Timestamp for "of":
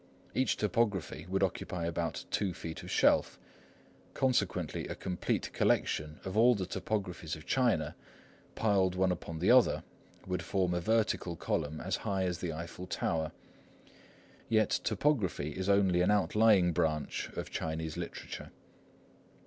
2.81-2.89, 6.25-6.35, 7.35-7.45, 17.35-17.51